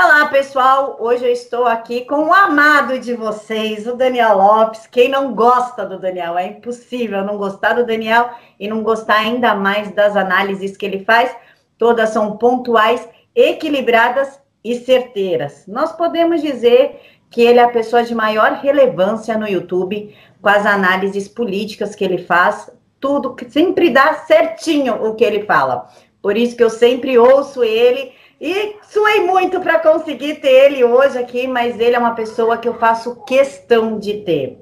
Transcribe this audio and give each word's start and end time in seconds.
Olá, 0.00 0.26
pessoal. 0.26 0.96
Hoje 1.00 1.24
eu 1.24 1.32
estou 1.32 1.66
aqui 1.66 2.04
com 2.04 2.28
o 2.28 2.32
amado 2.32 3.00
de 3.00 3.14
vocês, 3.14 3.84
o 3.84 3.96
Daniel 3.96 4.36
Lopes. 4.36 4.86
Quem 4.86 5.08
não 5.08 5.34
gosta 5.34 5.84
do 5.84 5.98
Daniel? 5.98 6.38
É 6.38 6.46
impossível 6.46 7.24
não 7.24 7.36
gostar 7.36 7.72
do 7.72 7.84
Daniel 7.84 8.30
e 8.60 8.68
não 8.68 8.84
gostar 8.84 9.16
ainda 9.16 9.56
mais 9.56 9.90
das 9.90 10.14
análises 10.14 10.76
que 10.76 10.86
ele 10.86 11.04
faz. 11.04 11.34
Todas 11.76 12.10
são 12.10 12.36
pontuais, 12.36 13.08
equilibradas 13.34 14.40
e 14.62 14.76
certeiras. 14.76 15.64
Nós 15.66 15.90
podemos 15.90 16.42
dizer 16.42 17.00
que 17.28 17.42
ele 17.42 17.58
é 17.58 17.64
a 17.64 17.68
pessoa 17.68 18.04
de 18.04 18.14
maior 18.14 18.52
relevância 18.52 19.36
no 19.36 19.48
YouTube, 19.48 20.14
com 20.40 20.48
as 20.48 20.64
análises 20.64 21.26
políticas 21.26 21.96
que 21.96 22.04
ele 22.04 22.18
faz, 22.18 22.70
tudo 23.00 23.34
sempre 23.48 23.90
dá 23.90 24.14
certinho 24.14 24.94
o 25.04 25.16
que 25.16 25.24
ele 25.24 25.42
fala. 25.42 25.88
Por 26.22 26.36
isso 26.36 26.56
que 26.56 26.62
eu 26.62 26.70
sempre 26.70 27.18
ouço 27.18 27.64
ele 27.64 28.12
e 28.40 28.76
suei 28.82 29.20
muito 29.24 29.60
para 29.60 29.78
conseguir 29.80 30.36
ter 30.36 30.66
ele 30.66 30.84
hoje 30.84 31.18
aqui, 31.18 31.46
mas 31.46 31.78
ele 31.80 31.96
é 31.96 31.98
uma 31.98 32.14
pessoa 32.14 32.56
que 32.56 32.68
eu 32.68 32.74
faço 32.74 33.24
questão 33.24 33.98
de 33.98 34.18
ter. 34.18 34.58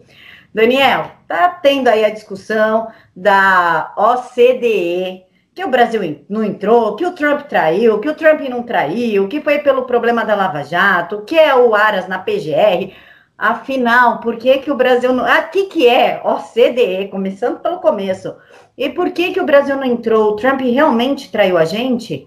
Daniel, 0.54 1.10
tá 1.28 1.48
tendo 1.48 1.88
aí 1.88 2.02
a 2.04 2.10
discussão 2.10 2.88
da 3.14 3.92
OCDE, 3.96 5.24
que 5.54 5.62
o 5.62 5.68
Brasil 5.68 6.24
não 6.28 6.42
entrou, 6.42 6.96
que 6.96 7.04
o 7.04 7.12
Trump 7.12 7.42
traiu, 7.42 8.00
que 8.00 8.08
o 8.08 8.14
Trump 8.14 8.40
não 8.48 8.62
traiu, 8.62 9.28
que 9.28 9.42
foi 9.42 9.58
pelo 9.58 9.84
problema 9.84 10.24
da 10.24 10.34
Lava 10.34 10.62
Jato, 10.62 11.22
que 11.26 11.38
é 11.38 11.54
o 11.54 11.74
Aras 11.74 12.08
na 12.08 12.18
PGR. 12.18 12.95
Afinal, 13.36 14.20
por 14.20 14.36
que, 14.36 14.58
que 14.58 14.70
o 14.70 14.74
Brasil 14.74 15.12
não. 15.12 15.26
Ah, 15.26 15.42
que, 15.42 15.64
que 15.64 15.86
é 15.86 16.22
OCDE? 16.24 17.08
Começando 17.10 17.60
pelo 17.60 17.80
começo. 17.80 18.34
E 18.78 18.88
por 18.88 19.10
que, 19.10 19.32
que 19.32 19.40
o 19.40 19.45
Brasil 19.45 19.76
não 19.76 19.84
entrou? 19.84 20.32
O 20.32 20.36
Trump 20.36 20.62
realmente 20.62 21.30
traiu 21.30 21.58
a 21.58 21.66
gente? 21.66 22.26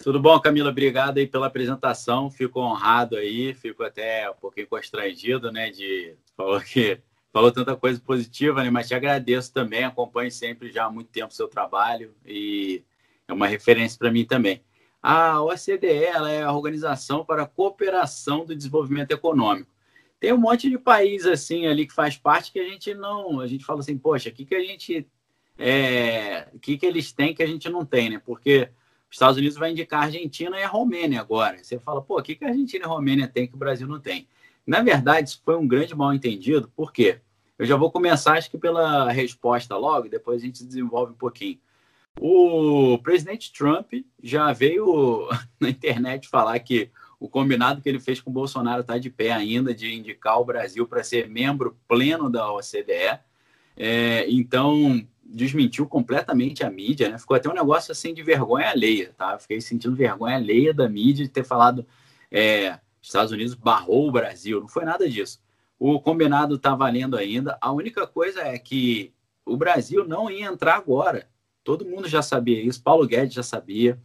Tudo 0.00 0.20
bom, 0.20 0.38
Camila? 0.38 0.70
Obrigado 0.70 1.18
aí 1.18 1.26
pela 1.26 1.48
apresentação. 1.48 2.30
Fico 2.30 2.60
honrado 2.60 3.16
aí, 3.16 3.52
fico 3.52 3.82
até 3.82 4.30
um 4.30 4.34
pouquinho 4.34 4.68
constrangido, 4.68 5.50
né? 5.50 5.70
De 5.70 6.14
falou 6.36 6.60
que 6.60 7.00
falou 7.32 7.50
tanta 7.50 7.74
coisa 7.74 8.00
positiva, 8.00 8.62
né? 8.62 8.70
Mas 8.70 8.86
te 8.86 8.94
agradeço 8.94 9.52
também. 9.52 9.82
Acompanho 9.82 10.30
sempre 10.30 10.70
já 10.70 10.84
há 10.84 10.90
muito 10.90 11.10
tempo 11.10 11.32
o 11.32 11.36
seu 11.36 11.48
trabalho 11.48 12.14
e 12.24 12.84
é 13.26 13.32
uma 13.32 13.48
referência 13.48 13.98
para 13.98 14.12
mim 14.12 14.24
também. 14.24 14.62
A 15.02 15.42
OCDE 15.42 16.04
ela 16.04 16.30
é 16.30 16.42
a 16.42 16.52
Organização 16.52 17.24
para 17.24 17.42
a 17.42 17.46
Cooperação 17.46 18.44
do 18.44 18.54
Desenvolvimento 18.54 19.10
Econômico. 19.10 19.70
Tem 20.20 20.32
um 20.32 20.38
monte 20.38 20.70
de 20.70 20.78
país 20.78 21.26
assim 21.26 21.66
ali 21.66 21.86
que 21.86 21.92
faz 21.92 22.16
parte 22.16 22.52
que 22.52 22.60
a 22.60 22.68
gente 22.68 22.94
não, 22.94 23.40
a 23.40 23.48
gente 23.48 23.64
fala 23.64 23.80
assim, 23.80 23.98
poxa, 23.98 24.30
o 24.30 24.32
que 24.32 24.44
que 24.44 24.54
a 24.54 24.62
gente 24.62 25.08
é, 25.58 26.48
que 26.62 26.78
que 26.78 26.86
eles 26.86 27.12
têm 27.12 27.34
que 27.34 27.42
a 27.42 27.46
gente 27.46 27.68
não 27.68 27.84
tem, 27.84 28.10
né? 28.10 28.22
Porque 28.24 28.70
os 29.10 29.16
Estados 29.16 29.36
Unidos 29.38 29.56
vai 29.56 29.70
indicar 29.70 30.02
a 30.02 30.04
Argentina 30.04 30.58
e 30.58 30.62
a 30.62 30.68
Romênia 30.68 31.20
agora. 31.20 31.62
Você 31.62 31.78
fala, 31.78 32.02
pô, 32.02 32.18
o 32.18 32.22
que, 32.22 32.34
que 32.34 32.44
a 32.44 32.48
Argentina 32.48 32.84
e 32.84 32.86
a 32.86 32.90
Romênia 32.90 33.26
têm 33.26 33.46
que 33.46 33.54
o 33.54 33.58
Brasil 33.58 33.86
não 33.86 33.98
tem? 33.98 34.28
Na 34.66 34.82
verdade, 34.82 35.30
isso 35.30 35.40
foi 35.44 35.56
um 35.56 35.66
grande 35.66 35.94
mal 35.94 36.12
entendido, 36.12 36.70
por 36.76 36.92
quê? 36.92 37.20
Eu 37.58 37.66
já 37.66 37.74
vou 37.74 37.90
começar, 37.90 38.34
acho 38.34 38.50
que 38.50 38.58
pela 38.58 39.10
resposta 39.10 39.76
logo, 39.76 40.08
depois 40.08 40.42
a 40.42 40.46
gente 40.46 40.64
desenvolve 40.64 41.12
um 41.12 41.16
pouquinho. 41.16 41.58
O 42.20 42.98
presidente 42.98 43.52
Trump 43.52 43.92
já 44.22 44.52
veio 44.52 45.28
na 45.58 45.70
internet 45.70 46.28
falar 46.28 46.58
que 46.60 46.90
o 47.18 47.28
combinado 47.28 47.80
que 47.80 47.88
ele 47.88 47.98
fez 47.98 48.20
com 48.20 48.30
o 48.30 48.32
Bolsonaro 48.32 48.82
está 48.82 48.98
de 48.98 49.10
pé 49.10 49.32
ainda, 49.32 49.74
de 49.74 49.92
indicar 49.92 50.38
o 50.38 50.44
Brasil 50.44 50.86
para 50.86 51.02
ser 51.02 51.28
membro 51.28 51.76
pleno 51.88 52.30
da 52.30 52.52
OCDE. 52.52 53.18
É, 53.78 54.26
então, 54.28 55.06
desmentiu 55.24 55.86
completamente 55.86 56.64
a 56.64 56.70
mídia, 56.70 57.10
né? 57.10 57.18
Ficou 57.18 57.36
até 57.36 57.48
um 57.48 57.54
negócio 57.54 57.92
assim 57.92 58.12
de 58.12 58.22
vergonha 58.22 58.70
alheia, 58.70 59.14
tá? 59.16 59.38
Fiquei 59.38 59.60
sentindo 59.60 59.94
vergonha 59.94 60.36
alheia 60.36 60.74
da 60.74 60.88
mídia 60.88 61.24
de 61.24 61.30
ter 61.30 61.44
falado 61.44 61.86
é, 62.30 62.78
Estados 63.00 63.32
Unidos 63.32 63.54
barrou 63.54 64.08
o 64.08 64.12
Brasil. 64.12 64.60
Não 64.60 64.68
foi 64.68 64.84
nada 64.84 65.08
disso. 65.08 65.40
O 65.78 66.00
combinado 66.00 66.56
está 66.56 66.74
valendo 66.74 67.16
ainda. 67.16 67.56
A 67.60 67.70
única 67.72 68.06
coisa 68.06 68.40
é 68.40 68.58
que 68.58 69.12
o 69.46 69.56
Brasil 69.56 70.06
não 70.06 70.30
ia 70.30 70.46
entrar 70.46 70.76
agora. 70.76 71.28
Todo 71.62 71.86
mundo 71.86 72.08
já 72.08 72.20
sabia 72.22 72.60
isso. 72.60 72.82
Paulo 72.82 73.06
Guedes 73.06 73.34
já 73.34 73.42
sabia. 73.42 74.00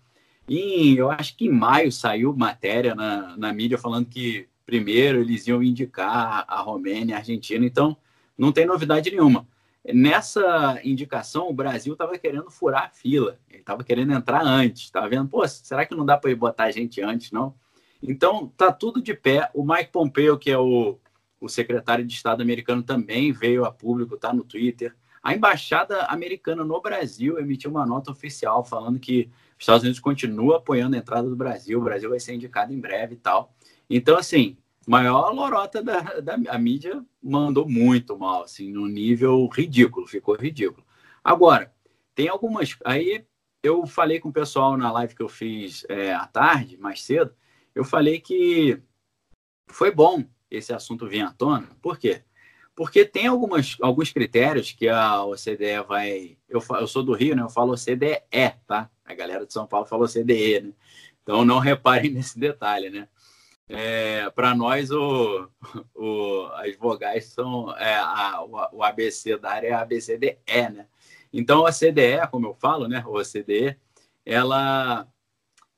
E 0.47 0.95
eu 0.97 1.09
acho 1.09 1.35
que 1.35 1.45
em 1.45 1.51
maio 1.51 1.91
saiu 1.91 2.35
matéria 2.35 2.93
na, 2.93 3.35
na 3.37 3.53
mídia 3.53 3.77
falando 3.77 4.05
que 4.05 4.47
primeiro 4.65 5.19
eles 5.19 5.47
iam 5.47 5.63
indicar 5.63 6.45
a 6.47 6.61
Romênia 6.61 7.13
e 7.13 7.15
a 7.15 7.17
Argentina. 7.17 7.65
Então, 7.65 7.97
não 8.37 8.51
tem 8.51 8.65
novidade 8.65 9.09
nenhuma. 9.09 9.47
Nessa 9.85 10.79
indicação, 10.83 11.49
o 11.49 11.53
Brasil 11.53 11.93
estava 11.93 12.17
querendo 12.17 12.49
furar 12.49 12.85
a 12.85 12.89
fila, 12.89 13.37
ele 13.49 13.59
estava 13.59 13.83
querendo 13.83 14.13
entrar 14.13 14.41
antes, 14.41 14.83
estava 14.83 15.09
vendo, 15.09 15.27
pô, 15.27 15.45
será 15.47 15.85
que 15.85 15.93
não 15.93 16.05
dá 16.05 16.17
para 16.17 16.33
botar 16.35 16.65
a 16.65 16.71
gente 16.71 17.01
antes, 17.01 17.31
não? 17.31 17.53
Então, 18.01 18.47
tá 18.57 18.71
tudo 18.71 19.01
de 19.01 19.13
pé. 19.13 19.49
O 19.53 19.65
Mike 19.65 19.91
Pompeo, 19.91 20.37
que 20.37 20.51
é 20.51 20.57
o, 20.57 20.97
o 21.39 21.49
secretário 21.49 22.05
de 22.05 22.13
Estado 22.13 22.41
americano, 22.41 22.81
também 22.81 23.31
veio 23.31 23.65
a 23.65 23.71
público, 23.71 24.17
tá 24.17 24.33
no 24.33 24.43
Twitter. 24.43 24.95
A 25.21 25.33
embaixada 25.33 26.03
americana 26.05 26.65
no 26.65 26.81
Brasil 26.81 27.39
emitiu 27.39 27.71
uma 27.71 27.85
nota 27.85 28.11
oficial 28.11 28.63
falando 28.63 28.99
que 28.99 29.29
os 29.57 29.63
Estados 29.63 29.83
Unidos 29.83 29.99
continua 29.99 30.57
apoiando 30.57 30.95
a 30.97 30.99
entrada 30.99 31.29
do 31.29 31.35
Brasil, 31.35 31.79
o 31.79 31.83
Brasil 31.83 32.09
vai 32.09 32.19
ser 32.19 32.33
indicado 32.33 32.73
em 32.73 32.79
breve 32.79 33.15
e 33.15 33.17
tal. 33.17 33.53
Então, 33.89 34.17
assim, 34.17 34.57
maior 34.87 35.31
lorota 35.33 35.81
da, 35.81 35.99
da 36.19 36.35
a 36.49 36.57
mídia 36.57 37.03
mandou 37.21 37.67
muito 37.67 38.17
mal, 38.17 38.43
assim, 38.43 38.71
no 38.71 38.87
nível 38.87 39.47
ridículo, 39.47 40.07
ficou 40.07 40.35
ridículo. 40.35 40.85
Agora, 41.23 41.73
tem 42.15 42.27
algumas. 42.27 42.77
Aí 42.83 43.25
eu 43.61 43.85
falei 43.85 44.19
com 44.19 44.29
o 44.29 44.33
pessoal 44.33 44.77
na 44.77 44.91
live 44.91 45.15
que 45.15 45.23
eu 45.23 45.29
fiz 45.29 45.85
é, 45.89 46.13
à 46.13 46.27
tarde, 46.27 46.77
mais 46.77 47.01
cedo, 47.01 47.33
eu 47.73 47.83
falei 47.83 48.19
que 48.19 48.81
foi 49.67 49.89
bom 49.91 50.23
esse 50.51 50.73
assunto 50.73 51.07
vir 51.07 51.21
à 51.21 51.31
tona. 51.31 51.67
Por 51.81 51.97
quê? 51.97 52.23
Porque 52.75 53.05
tem 53.05 53.27
algumas, 53.27 53.77
alguns 53.81 54.11
critérios 54.11 54.71
que 54.71 54.87
a 54.87 55.23
OCDE 55.23 55.83
vai. 55.87 56.37
Eu, 56.49 56.61
eu 56.79 56.87
sou 56.87 57.03
do 57.03 57.13
Rio, 57.13 57.35
né? 57.35 57.41
Eu 57.41 57.49
falo 57.49 57.73
OCDE, 57.73 58.21
tá? 58.67 58.89
A 59.05 59.13
galera 59.13 59.45
de 59.45 59.53
São 59.53 59.67
Paulo 59.67 59.85
fala 59.85 60.05
OCDE, 60.05 60.61
né? 60.61 60.73
Então 61.21 61.45
não 61.45 61.59
reparem 61.59 62.11
nesse 62.11 62.37
detalhe, 62.39 62.89
né? 62.89 63.07
É, 63.69 64.29
para 64.31 64.53
nós, 64.53 64.91
o, 64.91 65.49
o, 65.95 66.45
as 66.55 66.75
vogais 66.77 67.25
são 67.25 67.75
é, 67.77 67.95
a, 67.95 68.43
o, 68.43 68.77
o, 68.77 68.83
ABC 68.83 69.37
da 69.37 69.51
área 69.51 69.67
é 69.67 69.73
ABCDE, 69.73 70.37
né? 70.47 70.87
Então, 71.31 71.65
a 71.65 71.71
CDE, 71.71 72.27
como 72.29 72.47
eu 72.47 72.53
falo, 72.53 72.87
né? 72.87 73.03
O 73.07 73.21
CDE, 73.23 73.77
ela, 74.25 75.07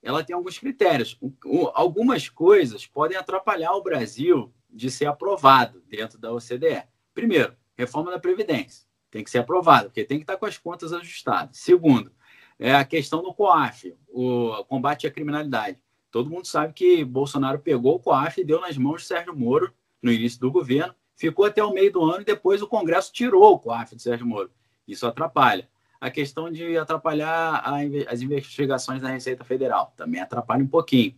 ela 0.04 0.24
tem 0.24 0.36
alguns 0.36 0.58
critérios. 0.58 1.18
O, 1.46 1.72
algumas 1.74 2.28
coisas 2.28 2.86
podem 2.86 3.18
atrapalhar 3.18 3.72
o 3.74 3.84
Brasil 3.84 4.54
de 4.70 4.92
ser 4.92 5.06
aprovado 5.06 5.82
dentro 5.88 6.20
da 6.20 6.34
OCDE. 6.34 6.84
Primeiro, 7.14 7.56
reforma 7.78 8.12
da 8.12 8.20
Previdência. 8.20 8.86
Tem 9.10 9.24
que 9.24 9.30
ser 9.30 9.38
aprovado, 9.38 9.86
porque 9.86 10.04
tem 10.04 10.18
que 10.18 10.24
estar 10.24 10.36
com 10.36 10.46
as 10.46 10.58
contas 10.58 10.92
ajustadas. 10.92 11.58
Segundo, 11.58 12.12
é 12.60 12.76
a 12.76 12.84
questão 12.84 13.22
do 13.22 13.34
COAF, 13.34 13.96
o 14.10 14.66
combate 14.66 15.08
à 15.08 15.12
criminalidade. 15.12 15.80
Todo 16.16 16.30
mundo 16.30 16.48
sabe 16.48 16.72
que 16.72 17.04
Bolsonaro 17.04 17.60
pegou 17.60 17.96
o 17.96 18.00
COAF 18.00 18.40
e 18.40 18.46
deu 18.46 18.62
nas 18.62 18.78
mãos 18.78 19.02
de 19.02 19.08
Sérgio 19.10 19.36
Moro 19.36 19.74
no 20.02 20.10
início 20.10 20.40
do 20.40 20.50
governo, 20.50 20.96
ficou 21.14 21.44
até 21.44 21.62
o 21.62 21.74
meio 21.74 21.92
do 21.92 22.02
ano 22.06 22.22
e 22.22 22.24
depois 22.24 22.62
o 22.62 22.68
Congresso 22.70 23.12
tirou 23.12 23.52
o 23.52 23.60
COAF 23.60 23.98
de 23.98 24.02
Sérgio 24.02 24.26
Moro. 24.26 24.50
Isso 24.88 25.06
atrapalha. 25.06 25.68
A 26.00 26.10
questão 26.10 26.50
de 26.50 26.78
atrapalhar 26.78 27.62
as 28.08 28.22
investigações 28.22 29.02
da 29.02 29.10
Receita 29.10 29.44
Federal 29.44 29.94
também 29.98 30.22
atrapalha 30.22 30.64
um 30.64 30.70
pouquinho. 30.70 31.14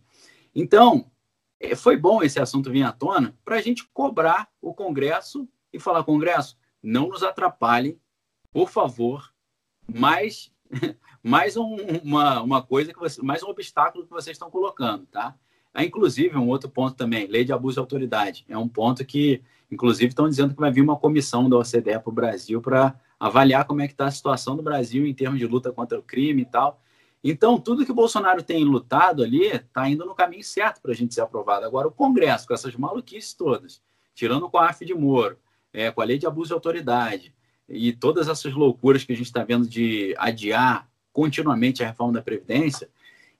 Então, 0.52 1.08
é, 1.60 1.76
foi 1.76 1.96
bom 1.96 2.20
esse 2.20 2.40
assunto 2.40 2.68
vir 2.68 2.82
à 2.82 2.90
tona 2.90 3.38
para 3.44 3.54
a 3.54 3.62
gente 3.62 3.88
cobrar 3.94 4.50
o 4.60 4.74
Congresso 4.74 5.48
e 5.72 5.78
falar: 5.78 6.02
Congresso, 6.02 6.58
não 6.82 7.10
nos 7.10 7.22
atrapalhem, 7.22 7.96
por 8.50 8.68
favor, 8.68 9.32
mais 9.86 10.52
mais 11.22 11.56
um, 11.56 11.76
uma, 12.02 12.42
uma 12.42 12.62
coisa 12.62 12.92
que 12.92 12.98
você, 12.98 13.20
mais 13.22 13.42
um 13.42 13.48
obstáculo 13.48 14.04
que 14.04 14.10
vocês 14.10 14.34
estão 14.34 14.50
colocando, 14.50 15.06
tá? 15.06 15.34
Há, 15.72 15.84
inclusive, 15.84 16.36
um 16.36 16.48
outro 16.48 16.68
ponto 16.68 16.96
também, 16.96 17.26
lei 17.26 17.44
de 17.44 17.52
abuso 17.52 17.74
de 17.74 17.80
autoridade. 17.80 18.44
É 18.48 18.56
um 18.56 18.68
ponto 18.68 19.04
que, 19.04 19.42
inclusive, 19.70 20.08
estão 20.08 20.28
dizendo 20.28 20.54
que 20.54 20.60
vai 20.60 20.70
vir 20.70 20.82
uma 20.82 20.96
comissão 20.96 21.48
da 21.48 21.56
OCDE 21.56 22.00
para 22.00 22.08
o 22.08 22.12
Brasil 22.12 22.60
para 22.60 22.98
avaliar 23.18 23.64
como 23.64 23.80
é 23.80 23.86
que 23.86 23.94
está 23.94 24.06
a 24.06 24.10
situação 24.10 24.56
do 24.56 24.62
Brasil 24.62 25.06
em 25.06 25.14
termos 25.14 25.38
de 25.38 25.46
luta 25.46 25.72
contra 25.72 25.98
o 25.98 26.02
crime 26.02 26.42
e 26.42 26.46
tal. 26.46 26.80
Então, 27.22 27.58
tudo 27.58 27.84
que 27.84 27.92
o 27.92 27.94
Bolsonaro 27.94 28.42
tem 28.42 28.64
lutado 28.64 29.22
ali 29.22 29.46
está 29.46 29.88
indo 29.88 30.04
no 30.04 30.14
caminho 30.14 30.44
certo 30.44 30.80
para 30.80 30.92
a 30.92 30.94
gente 30.94 31.14
ser 31.14 31.20
aprovado. 31.20 31.66
Agora, 31.66 31.88
o 31.88 31.92
Congresso, 31.92 32.46
com 32.46 32.54
essas 32.54 32.74
maluquices 32.76 33.34
todas, 33.34 33.82
tirando 34.14 34.44
o 34.44 34.50
COAF 34.50 34.84
de 34.84 34.94
Moro, 34.94 35.36
é, 35.72 35.90
com 35.90 36.00
a 36.00 36.04
lei 36.04 36.16
de 36.16 36.26
abuso 36.26 36.48
de 36.48 36.54
autoridade 36.54 37.34
e 37.68 37.92
todas 37.92 38.28
essas 38.28 38.54
loucuras 38.54 39.04
que 39.04 39.12
a 39.12 39.16
gente 39.16 39.26
está 39.26 39.44
vendo 39.44 39.68
de 39.68 40.14
adiar 40.18 40.88
continuamente 41.12 41.82
a 41.82 41.86
reforma 41.88 42.14
da 42.14 42.22
Previdência, 42.22 42.88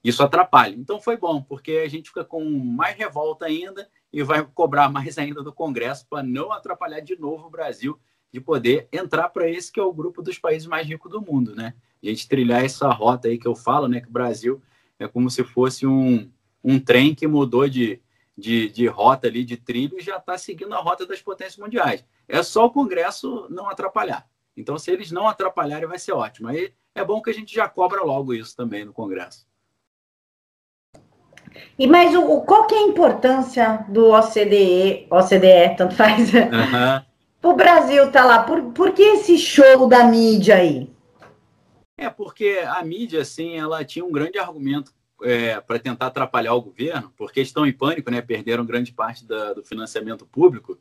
isso 0.03 0.23
atrapalha. 0.23 0.75
Então 0.75 1.01
foi 1.01 1.17
bom, 1.17 1.41
porque 1.41 1.81
a 1.83 1.89
gente 1.89 2.09
fica 2.09 2.23
com 2.23 2.43
mais 2.43 2.95
revolta 2.95 3.45
ainda 3.45 3.89
e 4.11 4.23
vai 4.23 4.45
cobrar 4.45 4.89
mais 4.89 5.17
ainda 5.17 5.41
do 5.43 5.51
Congresso 5.51 6.05
para 6.09 6.23
não 6.23 6.51
atrapalhar 6.51 6.99
de 6.99 7.19
novo 7.19 7.47
o 7.47 7.49
Brasil 7.49 7.99
de 8.31 8.39
poder 8.39 8.87
entrar 8.91 9.29
para 9.29 9.49
esse 9.49 9.71
que 9.71 9.79
é 9.79 9.83
o 9.83 9.93
grupo 9.93 10.21
dos 10.21 10.37
países 10.37 10.67
mais 10.67 10.87
ricos 10.87 11.11
do 11.11 11.21
mundo, 11.21 11.55
né? 11.55 11.73
E 12.01 12.07
a 12.07 12.11
gente 12.11 12.27
trilhar 12.27 12.63
essa 12.63 12.89
rota 12.89 13.27
aí 13.27 13.37
que 13.37 13.47
eu 13.47 13.55
falo, 13.55 13.87
né? 13.87 13.99
Que 13.99 14.07
o 14.07 14.11
Brasil 14.11 14.61
é 14.99 15.07
como 15.07 15.29
se 15.29 15.43
fosse 15.43 15.87
um, 15.87 16.29
um 16.63 16.79
trem 16.79 17.15
que 17.15 17.27
mudou 17.27 17.67
de, 17.67 17.99
de, 18.39 18.69
de 18.69 18.87
rota 18.87 19.27
ali, 19.27 19.43
de 19.43 19.57
trilho, 19.57 19.97
e 19.99 20.01
já 20.01 20.17
está 20.17 20.37
seguindo 20.37 20.73
a 20.73 20.79
rota 20.79 21.05
das 21.05 21.21
potências 21.21 21.57
mundiais. 21.57 22.03
É 22.27 22.41
só 22.41 22.65
o 22.65 22.71
Congresso 22.71 23.47
não 23.49 23.69
atrapalhar. 23.69 24.27
Então, 24.55 24.77
se 24.77 24.91
eles 24.91 25.11
não 25.11 25.27
atrapalharem, 25.27 25.87
vai 25.87 25.99
ser 25.99 26.13
ótimo. 26.13 26.47
Aí 26.47 26.73
é 26.93 27.03
bom 27.03 27.21
que 27.21 27.29
a 27.29 27.33
gente 27.33 27.53
já 27.53 27.67
cobra 27.67 28.03
logo 28.03 28.33
isso 28.33 28.55
também 28.55 28.83
no 28.83 28.93
Congresso. 28.93 29.47
E 31.77 31.87
mas 31.87 32.15
o, 32.15 32.41
qual 32.41 32.67
que 32.67 32.75
é 32.75 32.79
a 32.79 32.87
importância 32.87 33.85
do 33.89 34.11
OCDE, 34.11 35.07
OCDE, 35.09 35.75
tanto 35.77 35.95
faz, 35.95 36.31
uhum. 36.33 37.01
o 37.49 37.53
Brasil 37.53 38.11
tá 38.11 38.25
lá? 38.25 38.43
Por, 38.43 38.61
por 38.71 38.91
que 38.91 39.01
esse 39.01 39.37
show 39.37 39.87
da 39.87 40.03
mídia 40.03 40.55
aí? 40.55 40.89
É 41.97 42.09
porque 42.09 42.61
a 42.65 42.83
mídia, 42.83 43.21
assim, 43.21 43.57
ela 43.57 43.83
tinha 43.83 44.05
um 44.05 44.11
grande 44.11 44.37
argumento 44.37 44.93
é, 45.23 45.59
para 45.59 45.79
tentar 45.79 46.07
atrapalhar 46.07 46.53
o 46.53 46.61
governo, 46.61 47.13
porque 47.17 47.41
estão 47.41 47.65
em 47.65 47.73
pânico, 47.73 48.09
né? 48.11 48.21
Perderam 48.21 48.65
grande 48.65 48.91
parte 48.91 49.25
da, 49.25 49.53
do 49.53 49.63
financiamento 49.63 50.25
público. 50.25 50.79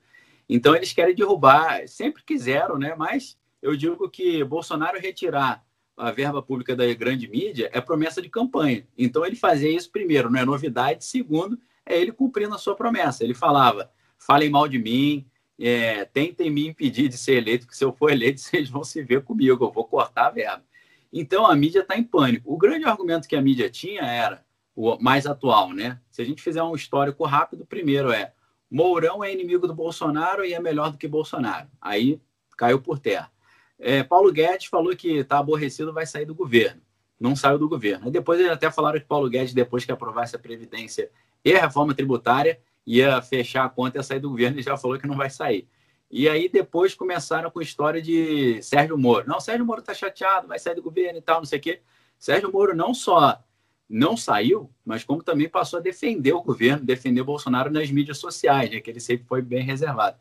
Então 0.49 0.75
eles 0.75 0.93
querem 0.93 1.15
derrubar, 1.15 1.87
sempre 1.87 2.23
quiseram, 2.23 2.79
né? 2.79 2.95
Mas 2.97 3.37
eu 3.61 3.77
digo 3.77 4.09
que 4.09 4.43
Bolsonaro 4.45 4.99
retirar 4.99 5.65
a 5.97 6.11
verba 6.13 6.41
pública 6.41 6.77
da 6.77 6.93
grande 6.95 7.29
mídia 7.29 7.69
é 7.73 7.81
promessa 7.81 8.23
de 8.23 8.29
campanha. 8.29 8.87
Então 8.97 9.27
ele 9.27 9.37
fazia 9.37 9.71
isso 9.71 9.91
primeiro, 9.91 10.31
não 10.31 10.41
é 10.41 10.45
novidade. 10.45 11.05
Segundo, 11.05 11.59
é 11.85 11.99
ele 11.99 12.13
cumprindo 12.13 12.55
a 12.55 12.59
sua 12.59 12.77
promessa. 12.77 13.25
Ele 13.25 13.35
falava: 13.35 13.91
falem 14.17 14.49
mal 14.49 14.69
de 14.69 14.79
mim, 14.79 15.27
é, 15.59 16.05
tentem 16.05 16.51
me 16.51 16.67
impedir 16.67 17.09
de 17.09 17.19
ser 17.19 17.35
eleito, 17.35 17.67
que 17.67 17.77
se 17.77 17.85
eu 17.85 17.93
for 17.93 18.11
eleito 18.11 18.41
vocês 18.43 18.71
vão 18.71 18.85
se 18.85 19.03
ver 19.03 19.23
comigo, 19.23 19.65
eu 19.65 19.73
vou 19.73 19.85
cortar 19.85 20.27
a 20.27 20.31
verba. 20.31 20.65
Então 21.13 21.47
a 21.47 21.55
mídia 21.57 21.81
está 21.81 21.97
em 21.97 22.05
pânico. 22.05 22.53
O 22.53 22.59
grande 22.59 22.85
argumento 22.85 23.29
que 23.29 23.37
a 23.37 23.43
mídia 23.43 23.71
tinha 23.71 24.03
era 24.03 24.45
o 24.75 24.99
mais 25.01 25.27
atual, 25.27 25.73
né? 25.73 26.01
Se 26.11 26.23
a 26.23 26.25
gente 26.25 26.43
fizer 26.43 26.63
um 26.63 26.75
histórico 26.75 27.25
rápido, 27.25 27.67
primeiro 27.67 28.13
é 28.13 28.33
Mourão 28.71 29.25
é 29.25 29.33
inimigo 29.33 29.67
do 29.67 29.75
Bolsonaro 29.75 30.45
e 30.45 30.53
é 30.53 30.61
melhor 30.61 30.93
do 30.93 30.99
que 30.99 31.09
Bolsonaro. 31.09 31.69
Aí 31.81 32.21
caiu 32.57 32.81
por 32.81 32.99
terra. 32.99 33.31
É, 33.79 34.03
Paulo 34.03 34.31
Guedes 34.33 34.67
falou 34.67 34.95
que 34.95 35.19
está 35.19 35.39
aborrecido, 35.39 35.93
vai 35.93 36.05
sair 36.05 36.27
do 36.27 36.35
governo. 36.35 36.83
Não 37.19 37.35
saiu 37.35 37.59
do 37.59 37.69
governo. 37.69 38.09
E 38.09 38.11
depois 38.11 38.39
eles 38.39 38.53
até 38.53 38.71
falaram 38.71 39.01
que 39.01 39.07
Paulo 39.07 39.29
Guedes, 39.29 39.55
depois 39.55 39.85
que 39.85 39.93
aprovasse 39.93 40.37
a 40.37 40.39
Previdência 40.39 41.11
e 41.45 41.53
a 41.53 41.61
reforma 41.61 41.95
tributária, 41.95 42.61
ia 42.87 43.23
fechar 43.23 43.65
a 43.65 43.69
conta 43.69 43.97
e 43.97 43.99
ia 43.99 44.03
sair 44.03 44.21
do 44.21 44.31
governo 44.31 44.59
e 44.59 44.63
já 44.63 44.77
falou 44.77 44.99
que 44.99 45.07
não 45.07 45.17
vai 45.17 45.31
sair. 45.31 45.67
E 46.11 46.29
aí 46.29 46.49
depois 46.49 46.95
começaram 46.95 47.51
com 47.51 47.59
a 47.59 47.63
história 47.63 48.01
de 48.01 48.63
Sérgio 48.63 48.97
Moro. 48.97 49.29
Não, 49.29 49.41
Sérgio 49.41 49.67
Moro 49.67 49.81
está 49.81 49.93
chateado, 49.93 50.49
vai 50.49 50.59
sair 50.59 50.75
do 50.75 50.83
governo 50.83 51.19
e 51.19 51.23
tal, 51.23 51.39
não 51.39 51.45
sei 51.45 51.59
o 51.59 51.63
quê. 51.63 51.81
Sérgio 52.19 52.51
Moro 52.51 52.75
não 52.75 52.95
só 52.95 53.43
não 53.89 54.17
saiu, 54.17 54.71
mas 54.85 55.03
como 55.03 55.23
também 55.23 55.49
passou 55.49 55.79
a 55.79 55.83
defender 55.83 56.33
o 56.33 56.43
governo, 56.43 56.85
defender 56.85 57.23
o 57.23 57.25
Bolsonaro 57.25 57.71
nas 57.71 57.91
mídias 57.91 58.19
sociais, 58.19 58.71
né, 58.71 58.81
que 58.81 58.91
ele 58.91 59.01
sempre 59.01 59.27
foi 59.27 59.41
bem 59.41 59.63
reservado. 59.63 60.19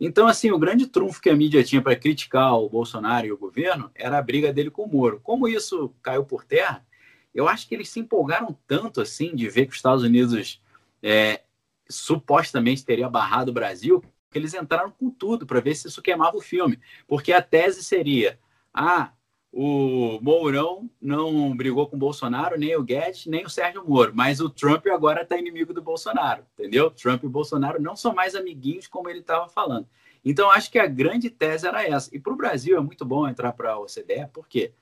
Então, 0.00 0.26
assim, 0.26 0.50
o 0.50 0.58
grande 0.58 0.88
trunfo 0.88 1.20
que 1.20 1.30
a 1.30 1.36
mídia 1.36 1.62
tinha 1.62 1.80
para 1.80 1.94
criticar 1.94 2.58
o 2.58 2.68
Bolsonaro 2.68 3.26
e 3.26 3.32
o 3.32 3.38
governo 3.38 3.90
era 3.94 4.18
a 4.18 4.22
briga 4.22 4.52
dele 4.52 4.70
com 4.70 4.82
o 4.82 4.88
Moro. 4.88 5.20
Como 5.22 5.46
isso 5.46 5.94
caiu 6.02 6.24
por 6.24 6.44
terra, 6.44 6.84
eu 7.32 7.48
acho 7.48 7.68
que 7.68 7.74
eles 7.74 7.88
se 7.88 8.00
empolgaram 8.00 8.56
tanto 8.66 9.00
assim 9.00 9.34
de 9.34 9.48
ver 9.48 9.66
que 9.66 9.70
os 9.70 9.76
Estados 9.76 10.02
Unidos 10.02 10.60
é, 11.00 11.42
supostamente 11.88 12.84
teria 12.84 13.08
barrado 13.08 13.50
o 13.50 13.54
Brasil, 13.54 14.02
eles 14.38 14.54
entraram 14.54 14.90
com 14.90 15.10
tudo 15.10 15.46
para 15.46 15.60
ver 15.60 15.74
se 15.74 15.88
isso 15.88 16.02
queimava 16.02 16.36
o 16.36 16.42
filme. 16.42 16.78
Porque 17.06 17.32
a 17.32 17.42
tese 17.42 17.82
seria: 17.82 18.38
ah, 18.72 19.12
o 19.56 20.18
Mourão 20.20 20.90
não 21.00 21.56
brigou 21.56 21.86
com 21.86 21.94
o 21.94 21.98
Bolsonaro, 21.98 22.58
nem 22.58 22.74
o 22.74 22.82
Guedes, 22.82 23.26
nem 23.26 23.44
o 23.44 23.48
Sérgio 23.48 23.84
Moro, 23.86 24.12
mas 24.12 24.40
o 24.40 24.50
Trump 24.50 24.84
agora 24.88 25.22
está 25.22 25.38
inimigo 25.38 25.72
do 25.72 25.80
Bolsonaro, 25.80 26.44
entendeu? 26.54 26.90
Trump 26.90 27.22
e 27.22 27.28
Bolsonaro 27.28 27.80
não 27.80 27.94
são 27.94 28.12
mais 28.12 28.34
amiguinhos 28.34 28.88
como 28.88 29.08
ele 29.08 29.20
estava 29.20 29.48
falando. 29.48 29.86
Então, 30.24 30.50
acho 30.50 30.72
que 30.72 30.78
a 30.78 30.86
grande 30.86 31.30
tese 31.30 31.68
era 31.68 31.86
essa. 31.86 32.14
E 32.14 32.18
para 32.18 32.32
o 32.32 32.36
Brasil 32.36 32.76
é 32.76 32.80
muito 32.80 33.04
bom 33.04 33.28
entrar 33.28 33.52
para 33.52 33.72
a 33.72 33.78
OCDE, 33.78 34.26
por 34.32 34.48
quê? 34.48 34.72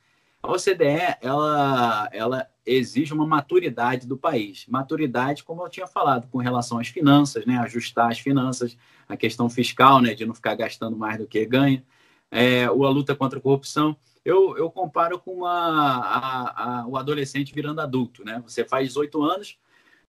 A 0.42 0.50
OCDE, 0.50 1.16
ela, 1.20 2.08
ela 2.12 2.48
exige 2.66 3.14
uma 3.14 3.26
maturidade 3.26 4.06
do 4.06 4.16
país. 4.16 4.66
Maturidade, 4.68 5.44
como 5.44 5.64
eu 5.64 5.68
tinha 5.68 5.86
falado, 5.86 6.28
com 6.28 6.38
relação 6.38 6.78
às 6.78 6.88
finanças, 6.88 7.46
né? 7.46 7.58
ajustar 7.58 8.10
as 8.10 8.18
finanças, 8.18 8.76
a 9.08 9.16
questão 9.16 9.48
fiscal, 9.48 10.00
né? 10.00 10.14
de 10.14 10.26
não 10.26 10.34
ficar 10.34 10.54
gastando 10.54 10.96
mais 10.96 11.18
do 11.18 11.26
que 11.26 11.44
ganha, 11.46 11.84
é, 12.30 12.64
a 12.64 12.70
luta 12.70 13.14
contra 13.14 13.38
a 13.38 13.42
corrupção 13.42 13.96
eu, 14.24 14.56
eu 14.56 14.70
comparo 14.70 15.18
com 15.18 15.32
uma, 15.32 15.50
a, 15.50 16.80
a, 16.80 16.86
o 16.86 16.96
adolescente 16.96 17.54
virando 17.54 17.80
adulto, 17.80 18.24
né? 18.24 18.40
Você 18.46 18.64
faz 18.64 18.88
18 18.88 19.22
anos, 19.22 19.58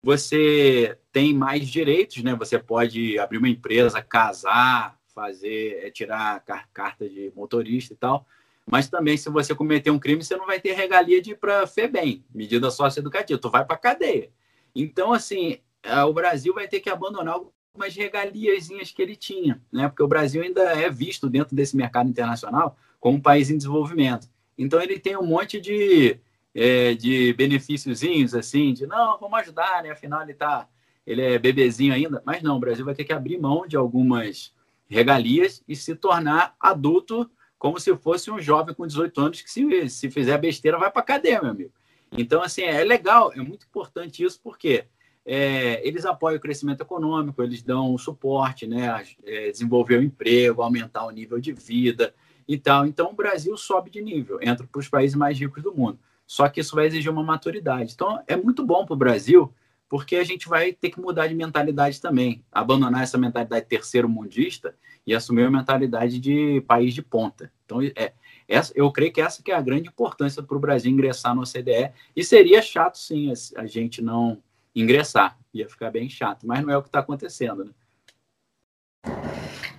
você 0.01 0.97
tem 1.11 1.33
mais 1.33 1.67
direitos, 1.67 2.21
né? 2.23 2.35
Você 2.35 2.59
pode 2.59 3.17
abrir 3.17 3.37
uma 3.37 3.49
empresa, 3.49 4.01
casar, 4.01 4.99
fazer, 5.07 5.83
é, 5.83 5.89
tirar 5.89 6.43
carta 6.73 7.09
de 7.09 7.31
motorista 7.35 7.93
e 7.93 7.97
tal. 7.97 8.25
Mas 8.65 8.89
também, 8.89 9.17
se 9.17 9.29
você 9.29 9.53
cometer 9.53 9.91
um 9.91 9.99
crime, 9.99 10.23
você 10.23 10.35
não 10.35 10.45
vai 10.45 10.59
ter 10.59 10.73
regalia 10.73 11.21
de 11.21 11.31
ir 11.31 11.37
para 11.37 11.67
FEBEM, 11.67 12.23
medida 12.33 12.71
socioeducativa, 12.71 13.39
tu 13.39 13.49
vai 13.49 13.65
para 13.65 13.77
cadeia. 13.77 14.29
Então, 14.73 15.13
assim, 15.13 15.59
o 16.07 16.13
Brasil 16.13 16.53
vai 16.53 16.67
ter 16.67 16.79
que 16.79 16.89
abandonar 16.89 17.35
algumas 17.35 17.95
regaliazinhas 17.95 18.91
que 18.91 19.01
ele 19.01 19.15
tinha, 19.15 19.61
né? 19.71 19.87
Porque 19.87 20.03
o 20.03 20.07
Brasil 20.07 20.41
ainda 20.41 20.61
é 20.61 20.89
visto 20.89 21.29
dentro 21.29 21.55
desse 21.55 21.75
mercado 21.75 22.09
internacional 22.09 22.77
como 22.99 23.17
um 23.17 23.21
país 23.21 23.49
em 23.49 23.57
desenvolvimento. 23.57 24.29
Então 24.57 24.81
ele 24.81 24.99
tem 24.99 25.17
um 25.17 25.25
monte 25.25 25.59
de, 25.59 26.19
é, 26.55 26.93
de 26.93 27.33
benefíciozinhos, 27.33 28.33
assim, 28.33 28.73
de 28.73 28.87
não, 28.87 29.19
vamos 29.19 29.39
ajudar, 29.39 29.83
né? 29.83 29.91
Afinal 29.91 30.21
ele 30.21 30.33
tá, 30.33 30.69
ele 31.05 31.21
é 31.21 31.37
bebezinho 31.37 31.93
ainda. 31.93 32.21
Mas 32.25 32.41
não, 32.41 32.57
o 32.57 32.59
Brasil 32.59 32.85
vai 32.85 32.95
ter 32.95 33.03
que 33.03 33.13
abrir 33.13 33.37
mão 33.37 33.67
de 33.67 33.75
algumas 33.75 34.53
regalias 34.87 35.63
e 35.67 35.75
se 35.75 35.95
tornar 35.95 36.55
adulto 36.59 37.29
como 37.63 37.79
se 37.79 37.95
fosse 37.95 38.29
um 38.29 38.41
jovem 38.41 38.75
com 38.75 38.85
18 38.85 39.21
anos 39.21 39.41
que 39.41 39.49
se, 39.49 39.89
se 39.89 40.11
fizer 40.11 40.37
besteira 40.37 40.77
vai 40.77 40.91
para 40.91 41.01
cadeia, 41.01 41.41
meu 41.41 41.51
amigo. 41.51 41.71
Então, 42.11 42.43
assim, 42.43 42.63
é 42.63 42.83
legal, 42.83 43.31
é 43.31 43.37
muito 43.37 43.65
importante 43.65 44.21
isso, 44.21 44.37
porque 44.43 44.83
é, 45.25 45.79
eles 45.87 46.05
apoiam 46.05 46.35
o 46.35 46.41
crescimento 46.41 46.81
econômico, 46.81 47.41
eles 47.41 47.63
dão 47.63 47.97
suporte, 47.97 48.67
né, 48.67 49.05
é, 49.23 49.49
desenvolver 49.49 49.97
o 49.97 50.03
emprego, 50.03 50.61
aumentar 50.61 51.05
o 51.05 51.09
nível 51.11 51.39
de 51.39 51.53
vida, 51.53 52.13
e 52.45 52.57
tal. 52.57 52.85
Então, 52.85 53.11
o 53.11 53.15
Brasil 53.15 53.55
sobe 53.55 53.89
de 53.89 54.01
nível, 54.01 54.39
entra 54.41 54.67
para 54.67 54.79
os 54.79 54.89
países 54.89 55.15
mais 55.15 55.39
ricos 55.39 55.63
do 55.63 55.73
mundo. 55.73 55.97
Só 56.27 56.49
que 56.49 56.59
isso 56.59 56.75
vai 56.75 56.87
exigir 56.87 57.09
uma 57.09 57.23
maturidade. 57.23 57.93
Então, 57.93 58.21
é 58.27 58.35
muito 58.35 58.65
bom 58.65 58.85
para 58.85 58.93
o 58.93 58.97
Brasil, 58.97 59.53
porque 59.93 60.15
a 60.15 60.23
gente 60.23 60.49
vai 60.49 60.73
ter 60.73 60.89
que 60.89 60.99
mudar 60.99 61.27
de 61.27 61.35
mentalidade 61.35 62.01
também, 62.01 62.43
abandonar 62.51 63.03
essa 63.03 63.15
mentalidade 63.15 63.67
terceiro 63.67 64.09
mundista 64.09 64.73
e 65.05 65.13
assumir 65.13 65.43
a 65.43 65.51
mentalidade 65.51 66.19
de 66.19 66.61
país 66.61 66.95
de 66.95 67.03
ponta. 67.03 67.51
Então, 67.63 67.79
é, 67.95 68.11
essa, 68.47 68.73
eu 68.75 68.91
creio 68.91 69.13
que 69.13 69.21
essa 69.21 69.43
que 69.43 69.51
é 69.51 69.55
a 69.55 69.61
grande 69.61 69.89
importância 69.89 70.41
para 70.41 70.57
o 70.57 70.59
Brasil 70.59 70.91
ingressar 70.91 71.35
no 71.35 71.43
OCDE. 71.43 71.91
E 72.15 72.23
seria 72.23 72.59
chato, 72.59 72.97
sim, 72.97 73.31
a 73.55 73.67
gente 73.67 74.01
não 74.01 74.39
ingressar. 74.75 75.37
Ia 75.53 75.69
ficar 75.69 75.91
bem 75.91 76.09
chato, 76.09 76.47
mas 76.47 76.65
não 76.65 76.73
é 76.73 76.77
o 76.77 76.81
que 76.81 76.87
está 76.87 76.97
acontecendo, 76.97 77.63
né? 77.63 77.71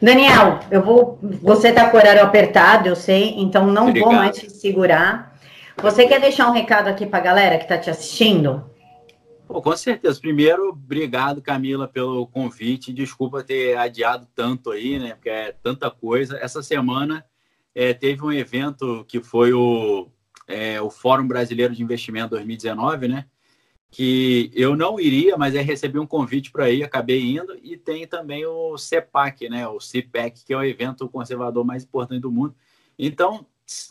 Daniel, 0.00 0.60
eu 0.70 0.80
vou. 0.80 1.18
Você 1.42 1.70
está 1.70 1.90
com 1.90 1.96
o 1.96 2.00
horário 2.00 2.22
apertado, 2.22 2.88
eu 2.88 2.94
sei, 2.94 3.34
então 3.36 3.66
não 3.66 3.88
Obrigado. 3.88 4.10
vou 4.10 4.16
mais 4.16 4.38
te 4.38 4.48
segurar. 4.48 5.36
Você 5.78 6.06
quer 6.06 6.20
deixar 6.20 6.48
um 6.48 6.52
recado 6.52 6.86
aqui 6.86 7.04
para 7.04 7.18
a 7.18 7.22
galera 7.22 7.58
que 7.58 7.64
está 7.64 7.76
te 7.76 7.90
assistindo? 7.90 8.72
Pô, 9.46 9.60
com 9.60 9.76
certeza. 9.76 10.20
Primeiro, 10.20 10.70
obrigado, 10.70 11.42
Camila, 11.42 11.86
pelo 11.86 12.26
convite. 12.26 12.92
Desculpa 12.92 13.42
ter 13.42 13.76
adiado 13.76 14.26
tanto 14.34 14.70
aí, 14.70 14.98
né? 14.98 15.14
Porque 15.14 15.30
é 15.30 15.52
tanta 15.52 15.90
coisa. 15.90 16.38
Essa 16.38 16.62
semana 16.62 17.24
é, 17.74 17.92
teve 17.92 18.22
um 18.22 18.32
evento 18.32 19.04
que 19.06 19.20
foi 19.20 19.52
o, 19.52 20.08
é, 20.46 20.80
o 20.80 20.90
Fórum 20.90 21.26
Brasileiro 21.26 21.74
de 21.74 21.82
Investimento 21.82 22.30
2019, 22.30 23.08
né? 23.08 23.26
que 23.94 24.50
eu 24.52 24.74
não 24.74 24.98
iria, 24.98 25.36
mas 25.36 25.54
aí 25.54 25.62
recebi 25.62 26.00
um 26.00 26.06
convite 26.06 26.50
para 26.50 26.68
ir, 26.68 26.82
acabei 26.82 27.22
indo, 27.22 27.56
e 27.62 27.76
tem 27.76 28.04
também 28.08 28.44
o 28.44 28.76
CEPAC, 28.76 29.48
né, 29.48 29.68
o 29.68 29.78
CIPEC, 29.78 30.44
que 30.44 30.52
é 30.52 30.56
o 30.56 30.64
evento 30.64 31.08
conservador 31.08 31.64
mais 31.64 31.84
importante 31.84 32.20
do 32.20 32.32
mundo. 32.32 32.56
Então, 32.98 33.46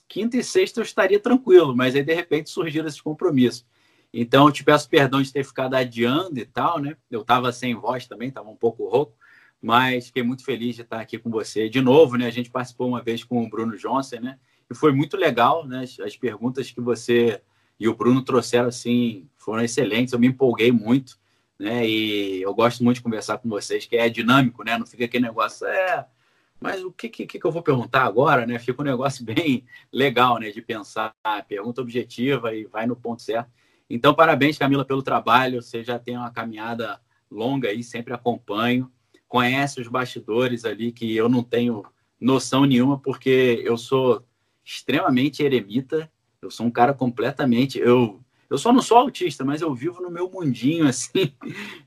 quinta 0.10 0.36
e 0.36 0.43
sexta 0.43 0.81
eu 0.81 0.83
estaria 0.83 1.22
tranquilo, 1.22 1.74
mas 1.74 1.95
aí 1.95 2.03
de 2.03 2.13
repente 2.13 2.50
surgiram 2.50 2.86
esses 2.86 3.00
compromissos. 3.00 3.65
Então, 4.13 4.46
eu 4.46 4.51
te 4.51 4.63
peço 4.63 4.88
perdão 4.88 5.22
de 5.22 5.34
ter 5.34 5.43
ficado 5.43 5.74
adiando 5.74 6.39
e 6.39 6.46
tal, 6.46 6.79
né? 6.79 6.96
Eu 7.10 7.22
estava 7.22 7.51
sem 7.51 7.74
voz 7.74 8.05
também, 8.05 8.27
estava 8.29 8.48
um 8.50 8.55
pouco 8.55 8.88
rouco, 8.88 9.17
mas 9.60 10.08
fiquei 10.08 10.22
muito 10.22 10.46
feliz 10.46 10.75
de 10.75 10.84
estar 10.84 11.00
aqui 11.00 11.17
com 11.17 11.32
você 11.32 11.67
de 11.67 11.82
novo, 11.82 12.15
né? 12.15 12.27
A 12.27 12.32
gente 12.32 12.51
participou 12.51 12.88
uma 12.88 13.01
vez 13.01 13.24
com 13.24 13.43
o 13.43 13.50
Bruno 13.50 13.75
Johnson, 13.75 14.20
né? 14.20 14.39
E 14.70 14.75
foi 14.75 14.93
muito 14.93 15.17
legal, 15.17 15.65
né? 15.65 15.84
As 16.05 16.15
perguntas 16.15 16.70
que 16.70 16.79
você 16.79 17.41
e 17.79 17.88
o 17.88 17.96
Bruno 17.96 18.24
trouxeram 18.24 18.67
assim, 18.67 19.27
foram 19.36 19.63
excelentes, 19.63 20.13
eu 20.13 20.20
me 20.20 20.27
empolguei 20.27 20.72
muito, 20.72 21.17
né? 21.58 21.88
E 21.88 22.41
eu 22.41 22.53
gosto 22.53 22.84
muito 22.84 22.98
de 22.98 23.03
conversar 23.03 23.39
com 23.39 23.50
vocês, 23.50 23.86
que 23.88 23.96
é 23.96 24.10
dinâmico, 24.10 24.63
né? 24.63 24.77
Não 24.77 24.86
fica 24.86 25.05
aquele 25.05 25.25
negócio, 25.25 25.65
é, 25.65 26.05
mas 26.62 26.84
o 26.84 26.91
que, 26.91 27.10
que, 27.10 27.25
que 27.25 27.43
eu 27.43 27.51
vou 27.51 27.63
perguntar 27.63 28.03
agora, 28.03 28.46
né? 28.46 28.60
Fica 28.60 28.82
um 28.82 28.86
negócio 28.86 29.25
bem 29.25 29.65
legal, 29.91 30.39
né? 30.39 30.51
De 30.51 30.62
pensar, 30.62 31.15
pergunta 31.48 31.82
objetiva 31.82 32.53
e 32.53 32.65
vai 32.65 32.86
no 32.86 32.96
ponto 32.96 33.24
certo. 33.24 33.50
Então, 33.89 34.13
parabéns, 34.13 34.57
Camila, 34.57 34.85
pelo 34.85 35.03
trabalho. 35.03 35.61
Você 35.61 35.83
já 35.83 35.99
tem 35.99 36.17
uma 36.17 36.31
caminhada 36.31 36.99
longa 37.29 37.69
aí, 37.69 37.83
sempre 37.83 38.13
acompanho. 38.13 38.91
Conhece 39.27 39.81
os 39.81 39.87
bastidores 39.87 40.65
ali 40.65 40.91
que 40.91 41.15
eu 41.15 41.27
não 41.27 41.43
tenho 41.43 41.83
noção 42.19 42.65
nenhuma, 42.65 42.99
porque 42.99 43.61
eu 43.63 43.77
sou 43.77 44.25
extremamente 44.63 45.43
eremita. 45.43 46.09
Eu 46.41 46.51
sou 46.51 46.65
um 46.65 46.71
cara 46.71 46.93
completamente. 46.93 47.79
Eu, 47.79 48.23
eu 48.49 48.57
só 48.57 48.71
não 48.71 48.81
sou 48.81 48.97
autista, 48.97 49.43
mas 49.43 49.61
eu 49.61 49.73
vivo 49.73 50.01
no 50.01 50.11
meu 50.11 50.29
mundinho, 50.29 50.85
assim. 50.87 51.33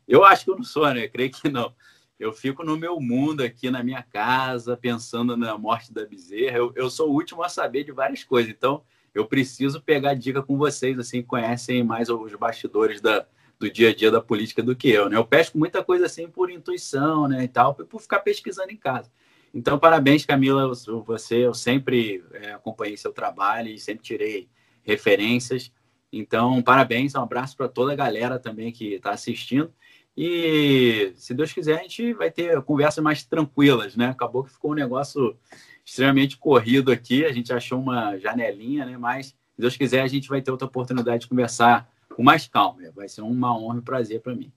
Eu 0.06 0.24
acho 0.24 0.44
que 0.44 0.50
eu 0.50 0.56
não 0.56 0.64
sou, 0.64 0.92
né? 0.92 1.08
Creio 1.08 1.30
que 1.30 1.48
não. 1.48 1.74
Eu 2.18 2.32
fico 2.32 2.64
no 2.64 2.78
meu 2.78 2.98
mundo 2.98 3.42
aqui 3.42 3.70
na 3.70 3.82
minha 3.82 4.02
casa, 4.02 4.76
pensando 4.76 5.36
na 5.36 5.58
morte 5.58 5.92
da 5.92 6.04
bezerra. 6.06 6.56
Eu, 6.56 6.72
eu 6.74 6.88
sou 6.88 7.10
o 7.10 7.12
último 7.12 7.42
a 7.42 7.48
saber 7.48 7.84
de 7.84 7.92
várias 7.92 8.24
coisas. 8.24 8.50
Então, 8.50 8.82
eu 9.16 9.26
preciso 9.26 9.80
pegar 9.80 10.12
dica 10.12 10.42
com 10.42 10.58
vocês, 10.58 10.98
assim, 10.98 11.22
conhecem 11.22 11.82
mais 11.82 12.10
os 12.10 12.34
bastidores 12.34 13.00
da, 13.00 13.26
do 13.58 13.70
dia 13.70 13.88
a 13.88 13.94
dia 13.94 14.10
da 14.10 14.20
política 14.20 14.62
do 14.62 14.76
que 14.76 14.90
eu, 14.90 15.08
né? 15.08 15.16
Eu 15.16 15.24
pesco 15.24 15.58
muita 15.58 15.82
coisa 15.82 16.04
assim 16.04 16.28
por 16.28 16.50
intuição, 16.50 17.26
né, 17.26 17.44
e 17.44 17.48
tal, 17.48 17.74
por 17.74 18.00
ficar 18.00 18.20
pesquisando 18.20 18.70
em 18.70 18.76
casa. 18.76 19.10
Então, 19.54 19.78
parabéns, 19.78 20.26
Camila, 20.26 20.70
você, 21.06 21.46
eu 21.46 21.54
sempre 21.54 22.22
é, 22.34 22.52
acompanhei 22.52 22.94
seu 22.98 23.10
trabalho 23.10 23.70
e 23.70 23.78
sempre 23.78 24.04
tirei 24.04 24.50
referências. 24.82 25.72
Então, 26.12 26.60
parabéns, 26.60 27.14
um 27.14 27.22
abraço 27.22 27.56
para 27.56 27.68
toda 27.68 27.92
a 27.92 27.96
galera 27.96 28.38
também 28.38 28.70
que 28.70 28.94
está 28.94 29.12
assistindo. 29.12 29.72
E, 30.16 31.12
se 31.16 31.34
Deus 31.34 31.52
quiser, 31.52 31.78
a 31.78 31.82
gente 31.82 32.14
vai 32.14 32.30
ter 32.30 32.60
conversas 32.62 33.04
mais 33.04 33.22
tranquilas, 33.22 33.96
né? 33.96 34.08
Acabou 34.08 34.44
que 34.44 34.52
ficou 34.52 34.72
um 34.72 34.74
negócio 34.74 35.36
extremamente 35.84 36.38
corrido 36.38 36.90
aqui. 36.90 37.24
A 37.24 37.32
gente 37.32 37.52
achou 37.52 37.78
uma 37.78 38.16
janelinha, 38.16 38.86
né? 38.86 38.96
Mas, 38.96 39.26
se 39.26 39.34
Deus 39.58 39.76
quiser, 39.76 40.00
a 40.00 40.06
gente 40.06 40.28
vai 40.28 40.40
ter 40.40 40.50
outra 40.50 40.66
oportunidade 40.66 41.22
de 41.22 41.28
conversar 41.28 41.88
com 42.14 42.22
mais 42.22 42.46
calma. 42.48 42.80
Vai 42.94 43.08
ser 43.08 43.20
uma 43.20 43.54
honra 43.56 43.76
e 43.76 43.78
um 43.78 43.82
prazer 43.82 44.20
para 44.22 44.34
mim. 44.34 44.50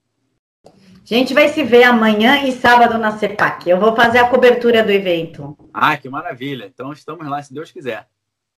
A 0.65 0.71
gente 1.03 1.33
vai 1.33 1.49
se 1.49 1.63
ver 1.63 1.83
amanhã 1.83 2.43
e 2.43 2.51
sábado 2.51 2.97
na 2.97 3.17
CEPAC. 3.17 3.69
Eu 3.69 3.79
vou 3.79 3.95
fazer 3.95 4.19
a 4.19 4.29
cobertura 4.29 4.83
do 4.83 4.91
evento. 4.91 5.57
Ah, 5.73 5.97
que 5.97 6.07
maravilha. 6.07 6.65
Então 6.65 6.93
estamos 6.93 7.27
lá, 7.27 7.41
se 7.41 7.53
Deus 7.53 7.71
quiser. 7.71 8.07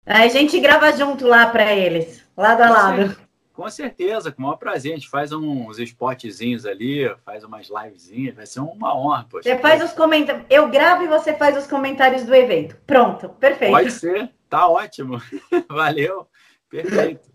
A 0.05 0.27
gente 0.27 0.59
grava 0.59 0.91
junto 0.91 1.27
lá 1.27 1.47
para 1.47 1.73
eles, 1.73 2.23
lado 2.35 2.61
a 2.61 2.69
lado. 2.69 3.15
Com 3.61 3.69
certeza, 3.69 4.31
com 4.31 4.39
o 4.39 4.45
maior 4.45 4.57
prazer. 4.57 4.93
A 4.93 4.95
gente 4.95 5.07
faz 5.07 5.31
uns 5.31 5.77
spotzinhos 5.77 6.65
ali, 6.65 7.07
faz 7.23 7.43
umas 7.43 7.69
livezinhas, 7.69 8.35
vai 8.35 8.47
ser 8.47 8.59
uma 8.59 8.97
honra. 8.97 9.27
Poxa. 9.29 9.47
Você 9.47 9.55
faz 9.59 9.83
os 9.83 9.93
comentários. 9.93 10.43
Eu 10.49 10.67
gravo 10.69 11.03
e 11.03 11.07
você 11.07 11.35
faz 11.35 11.55
os 11.55 11.67
comentários 11.67 12.23
do 12.23 12.33
evento. 12.33 12.75
Pronto, 12.87 13.29
perfeito. 13.29 13.71
Pode 13.71 13.91
ser, 13.91 14.31
tá 14.49 14.67
ótimo. 14.67 15.21
Valeu, 15.69 16.25
perfeito. 16.71 17.29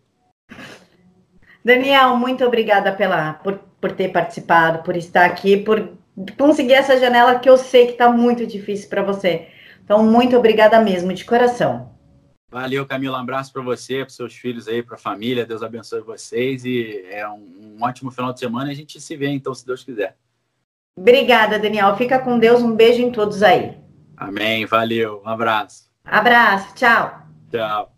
Daniel, 1.65 2.17
muito 2.17 2.45
obrigada 2.45 2.91
pela, 2.91 3.35
por, 3.35 3.61
por 3.81 3.93
ter 3.93 4.09
participado, 4.09 4.83
por 4.83 4.97
estar 4.97 5.27
aqui, 5.27 5.57
por 5.59 5.93
conseguir 6.37 6.73
essa 6.73 6.99
janela 6.99 7.39
que 7.39 7.49
eu 7.49 7.57
sei 7.57 7.87
que 7.87 7.93
está 7.93 8.11
muito 8.11 8.45
difícil 8.45 8.89
para 8.89 9.03
você. 9.05 9.47
Então, 9.85 10.03
muito 10.03 10.37
obrigada 10.37 10.81
mesmo, 10.81 11.15
de 11.15 11.25
coração. 11.25 11.96
Valeu, 12.57 12.87
Camila. 12.87 13.19
Um 13.19 13.21
abraço 13.21 13.53
para 13.53 13.61
você, 13.61 13.99
para 13.99 14.09
seus 14.09 14.35
filhos 14.35 14.67
aí, 14.67 14.83
para 14.83 14.95
a 14.95 14.99
família. 14.99 15.45
Deus 15.45 15.63
abençoe 15.63 16.01
vocês 16.01 16.65
e 16.65 17.05
é 17.11 17.29
um, 17.29 17.77
um 17.79 17.85
ótimo 17.85 18.11
final 18.11 18.33
de 18.33 18.39
semana. 18.39 18.71
A 18.71 18.75
gente 18.75 18.99
se 18.99 19.15
vê 19.15 19.29
então, 19.29 19.55
se 19.55 19.67
Deus 19.67 19.85
quiser. 19.85 20.17
Obrigada, 20.99 21.59
Daniel. 21.59 21.95
Fica 21.99 22.19
com 22.19 22.39
Deus. 22.39 22.63
Um 22.63 22.75
beijo 22.75 23.03
em 23.03 23.13
todos 23.13 23.43
aí. 23.43 23.77
Amém. 24.17 24.65
Valeu. 24.65 25.21
Um 25.23 25.29
abraço. 25.29 25.91
Abraço. 26.03 26.75
Tchau. 26.75 27.27
Tchau. 27.51 27.93